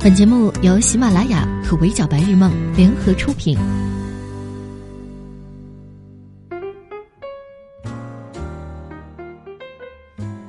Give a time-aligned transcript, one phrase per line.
[0.00, 3.58] 本节目由喜马拉雅和围剿白日梦联合出品。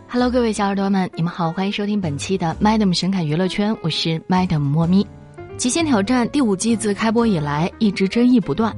[0.08, 5.06] Hello，各位小耳朵们，你们好，欢迎收听本期的 Madam 神侃娱乐圈，我是 Madam 莫咪。
[5.58, 8.74] 极限挑战第五季自开播以来一直争议不断，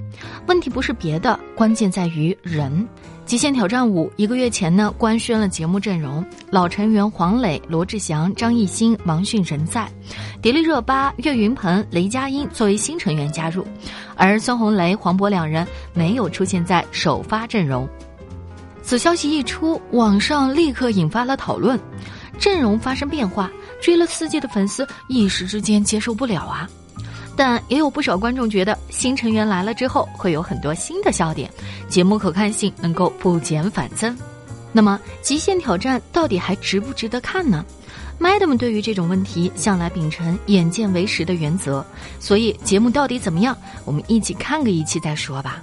[0.47, 2.87] 问题不是别的，关键在于人。
[3.31, 9.89] 极限挑战五一个月前呢，官宣了节目阵容，老成员黄磊、罗志祥、张艺兴、王迅仍在，
[10.41, 13.65] 迪丽热巴、岳云鹏、雷佳音作为新成员加入，
[14.17, 17.87] 而孙红雷、黄渤两人没有出现在首发阵容。
[18.83, 21.79] 此消息一出，网上立刻引发了讨论，
[22.37, 23.49] 阵容发生变化，
[23.81, 26.69] 追了四季的粉丝一时之间接受不了啊。
[27.35, 31.49] 但也有不少观众觉得新成员来了之后会有很多新的笑点，
[31.87, 34.15] 节目可看性能够不减反增。
[34.71, 37.65] 那么极限挑战到底还值不值得看呢
[38.19, 41.83] ？Madam 对于这种问题向来秉承眼见为实的原则，
[42.19, 45.61] 所以节目到底怎么样，我们一起看个一期再说吧。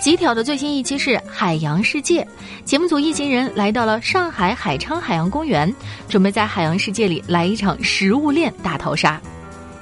[0.00, 2.26] 极挑的最新一期是海洋世界，
[2.64, 5.74] 节目组一行人来到了上海海昌海洋公园，
[6.08, 9.20] 准备在海洋世界里来一场食物链大逃杀。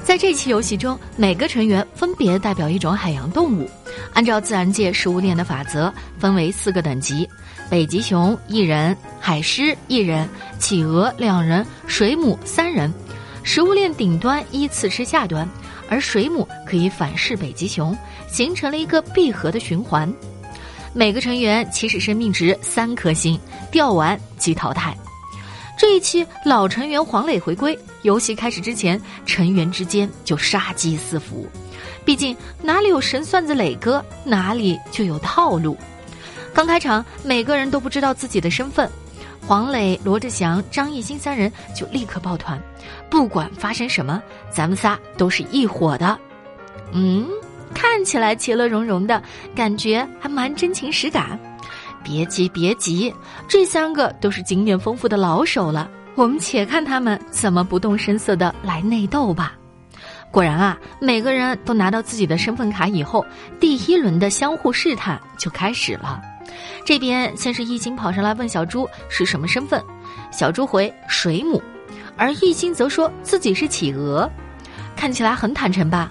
[0.05, 3.69] 在这期游戏中，每个成员分别代表一种海洋动物，
[4.12, 7.27] 按照自然界食物链的法则，分为四个等级：
[7.70, 12.92] 北极熊一人，海狮一人，企鹅两人，水母三人。
[13.42, 15.48] 食物链顶端依次是下端，
[15.88, 17.97] 而水母可以反噬北极熊，
[18.28, 20.12] 形成了一个闭合的循环。
[20.92, 23.41] 每个成员起始生命值三颗星，
[23.72, 24.94] 掉完即淘汰。
[25.78, 31.48] 这一期老成员黄磊回归，游戏开始之前，成员之间就杀机四伏。
[32.05, 35.74] 毕竟哪里有神算子磊哥，哪里就有套路。
[36.52, 38.88] 刚开场，每个人都不知道自己的身份，
[39.47, 42.62] 黄磊、罗志祥、张艺兴三人就立刻抱团，
[43.08, 46.19] 不管发生什么，咱们仨都是一伙的。
[46.92, 47.27] 嗯，
[47.72, 49.20] 看起来其乐融融的
[49.56, 51.41] 感觉，还蛮真情实感。
[52.04, 53.12] 别急，别急，
[53.48, 55.91] 这三个都是经验丰富的老手了。
[56.14, 59.54] 我们且看他们怎么不动声色的来内斗吧。
[60.30, 63.25] 果然啊，每个人都拿到自己的身份卡以后，
[63.60, 66.20] 第一轮的相互试探就开始了。
[66.84, 69.82] 这边先是易兴跑上来问小猪是什么身份，
[70.30, 71.62] 小猪回水母，
[72.16, 74.31] 而易兴则说自己是企鹅，
[74.96, 76.10] 看起来很坦诚吧？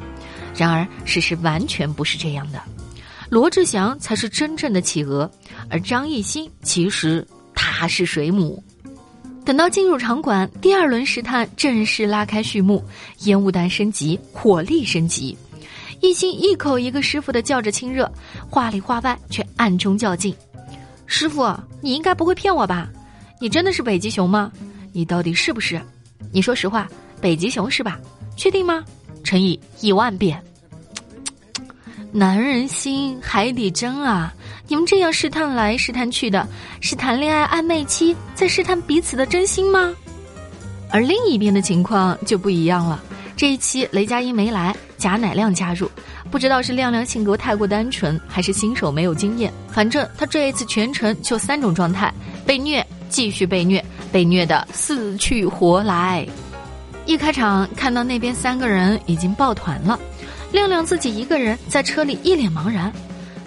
[0.55, 2.61] 然而事实完全不是这样的。
[3.29, 5.29] 罗志祥才是真正的企鹅，
[5.69, 8.63] 而张艺兴其实他是水母。
[9.45, 12.83] 等到进入场馆，第二轮试探正式拉开序幕，
[13.19, 15.37] 烟雾弹升级，火力升级。
[15.99, 18.09] 艺兴一口一个师傅的叫着亲热，
[18.49, 20.33] 话里话外却暗中较劲。
[21.05, 22.89] 师傅，你应该不会骗我吧？
[23.39, 24.51] 你真的是北极熊吗？
[24.93, 25.81] 你到底是不是？
[26.31, 26.87] 你说实话，
[27.19, 27.99] 北极熊是吧？
[28.37, 28.83] 确定吗？
[29.23, 30.41] 乘以一万遍。
[32.15, 34.31] 男人心海底针啊！
[34.67, 36.47] 你们这样试探来试探去的，
[36.79, 39.91] 是谈恋爱暧昧期在试探彼此的真心吗？
[40.91, 43.03] 而另一边的情况就不一样了。
[43.35, 45.89] 这一期雷佳音没来，贾乃亮加入，
[46.29, 49.51] 不知道是亮亮性格太过单纯，还是新手没有经验。
[49.67, 52.13] 反正他这一次全程就三种状态：
[52.45, 56.23] 被虐，继续被虐，被虐的死去活来。
[57.07, 59.99] 一开场看到那边三个人已经抱团了。
[60.53, 62.93] 亮亮自己一个人在车里一脸茫然，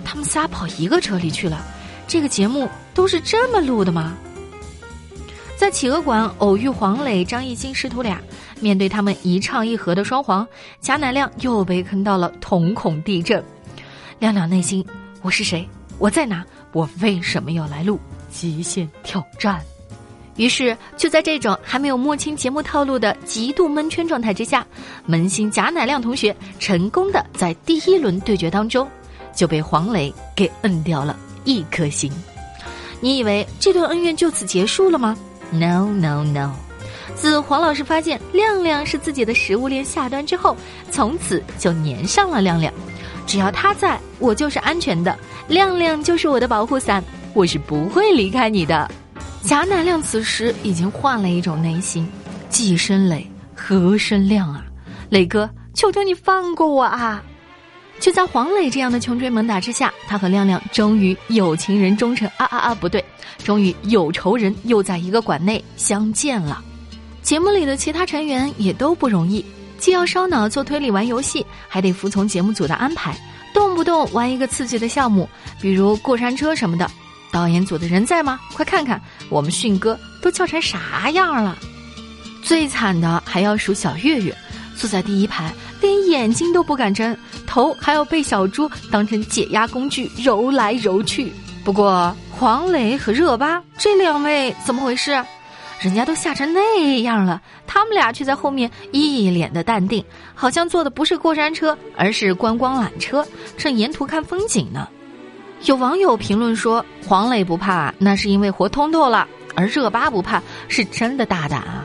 [0.04, 1.64] 他们仨跑一个车里去了，
[2.08, 4.16] 这个节目都是这么录的吗？
[5.56, 8.20] 在企鹅馆偶遇黄磊、张艺兴师徒俩，
[8.60, 10.46] 面对他们一唱一和的双簧，
[10.80, 13.42] 贾乃亮又被坑到了瞳孔地震。
[14.18, 14.84] 亮亮内心：
[15.22, 15.66] 我是谁？
[15.98, 16.44] 我在哪？
[16.72, 18.00] 我为什么要来录
[18.32, 19.62] 极限挑战？
[20.36, 24.66] 于是，就在这种还没有摸清节目套路的极度蒙圈状态之下，
[25.06, 28.86] 门兴贾乃亮同学成功的在第一轮对决当中
[29.34, 32.12] 就被黄磊给摁掉了一颗心。
[33.00, 35.16] 你以为这段恩怨就此结束了吗
[35.50, 36.52] ？No No No！
[37.14, 40.54] 自黄老师发现亮亮是自己的食物链下端之后，
[40.90, 42.72] 从此就粘上了亮亮。
[43.26, 45.16] 只要他在，我就是安全的。
[45.48, 47.02] 亮亮就是我的保护伞，
[47.32, 48.90] 我是不会离开你的。
[49.46, 52.04] 贾乃亮此时已经换了一种内心，
[52.50, 54.64] 既生磊，何生亮啊？
[55.08, 57.22] 磊哥，求求你放过我啊！
[58.00, 62.74] 就在黄磊这样的穷追猛打之下，他和亮亮终于有情人终成啊啊啊！
[62.74, 63.02] 不对，
[63.38, 66.60] 终于有仇人又在一个馆内相见了。
[67.22, 69.46] 节目里的其他成员也都不容易，
[69.78, 73.16] 既要烧脑做推理玩游戏，还得服从节目组的安排，
[73.54, 75.28] 动不动玩一个刺激的项目，
[75.60, 76.90] 比如过山车什么的。
[77.36, 78.40] 导演组的人在吗？
[78.54, 78.98] 快看看
[79.28, 81.54] 我们迅哥都叫成啥样了！
[82.42, 84.34] 最惨的还要数小月月，
[84.74, 85.52] 坐在第一排，
[85.82, 87.14] 连眼睛都不敢睁，
[87.46, 91.30] 头还要被小猪当成解压工具揉来揉去。
[91.62, 95.22] 不过黄磊和热巴这两位怎么回事？
[95.82, 100.02] 人家都吓成那样了，他们俩却在后面一脸的淡定，
[100.34, 103.22] 好像坐的不是过山车，而是观光缆车，
[103.58, 104.88] 正沿途看风景呢。
[105.64, 111.84] 有网友评论说：“黄磊不怕，那是因为活通透了；而热巴不怕，是真的大胆啊。”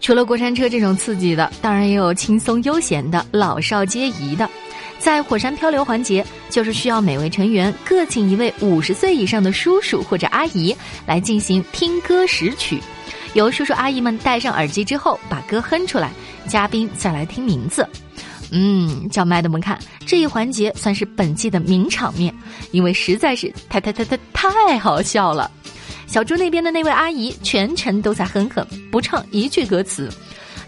[0.00, 4.48] 除了过山车这种刺激的，当然也有轻松悠闲的、老少皆宜的。
[4.98, 10.76] 在火山漂流环节，就是需要每位成员各请一位五十岁以上的叔叔或者阿姨
[11.06, 12.80] 来进行听歌识曲。
[13.34, 16.10] 由叔叔阿姨们戴上耳机之后，把歌哼出来，
[16.48, 17.88] 嘉宾再来听名字。
[18.52, 22.32] 嗯，叫麦德们看这一环节算是本季的名场面，
[22.70, 25.50] 因为实在是太太太太太好笑了。
[26.06, 30.10] 小猪那边的那位阿姨全程都在哼哼，不唱一句歌词。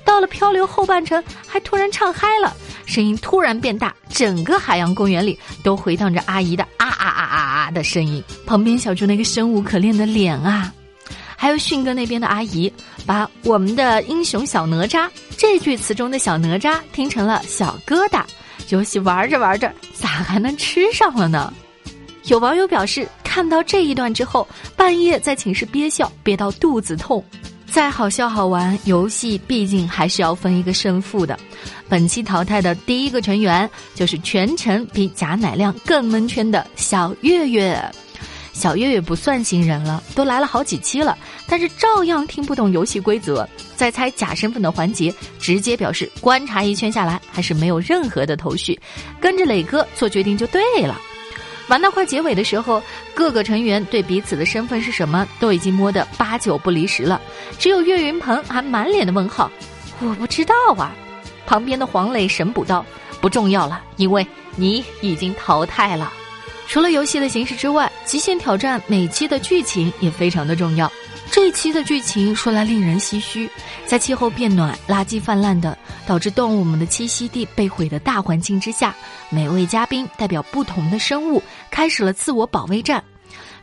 [0.05, 2.55] 到了漂流后半程，还突然唱嗨了，
[2.87, 8.23] 声音突然变大，整个海洋公园里都回荡着阿姨的啊啊啊啊啊的声音。
[8.47, 10.73] 旁边小猪那个生无可恋的脸啊！
[11.37, 12.73] 还有迅哥那边的阿姨，
[13.07, 18.23] 把我们的英雄小哪吒这句词中的小哪吒听成了小疙瘩。
[18.71, 21.53] 游戏玩着玩着，咋还能吃上了呢？
[22.25, 27.23] 有网友表示，看到这一段之后，半夜在寝室憋笑，憋到肚子痛。
[27.67, 31.39] 再好笑好玩，游戏毕竟还是要分一个胜负的。
[31.89, 37.79] 本期淘汰的第一个成员，就是全程比贾乃亮更蒙圈的小月月。
[38.55, 43.47] 小月月不算新人了，都来了好几期了，但是照样听不懂游戏规则。
[43.77, 48.79] 在猜假身份的环节，直接表示观察一圈下来还是没有任何的头绪，
[49.21, 50.99] 跟着磊哥做决定就对了。
[51.69, 52.81] 玩到快结尾的时候，
[53.13, 57.21] 各个成员对彼此的身份是什么都已经摸得八九不离十了，
[57.59, 59.51] 只有岳云鹏还满脸的问号，
[59.99, 60.95] 我不知道啊。
[61.47, 62.85] 旁边的黄磊神补刀，
[63.21, 64.27] 不重要了，因为
[64.57, 66.13] 你已经淘汰了。
[66.67, 70.91] 除了游戏的形式之外，极限挑战每期的剧情也非常的重要。
[71.31, 73.49] 这一期的剧情说来令人唏嘘，
[73.87, 78.95] 在气候变暖、垃圾泛滥的导致动物们的栖息地被毁的大环境之下，
[79.31, 83.03] 每位嘉宾代表不同的生物开始了自我保卫战。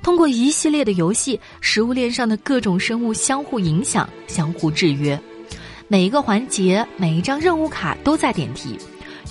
[0.02, 5.18] 通过一系列的游戏，食物链上的各种生物相互影响、相互制约。
[5.88, 8.78] 每一个环节、每一张任务卡都在点题。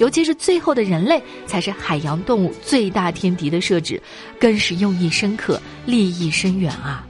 [0.01, 4.03] 尤其是最后的人类才是海洋动物最大天敌的设置，
[4.41, 7.07] 更是用意深刻、利益深远啊！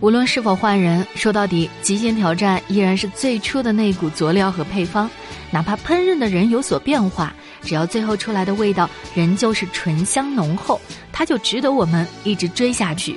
[0.00, 5.10] 无论是否换人，说到底，极限挑战依然是最初的那股佐料和配方。
[5.50, 10.78] 哪怕烹饪的人有所变化，只要最后出来的味道仍旧是醇香浓厚，
[11.10, 13.16] 它就值得我们一直追下去。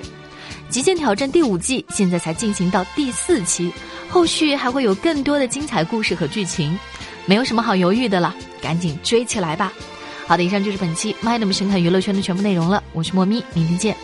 [0.69, 3.73] 极限挑战第五季现在才进行到第四期，
[4.07, 6.79] 后续还会有更多的精彩故事和剧情。
[7.29, 9.71] 没有什么好犹豫的了，赶紧追起来吧！
[10.25, 12.83] 好的，以上就是本期《麦 m 神侃娱乐圈的全部内容了。
[12.91, 13.95] 我是莫咪，明天见，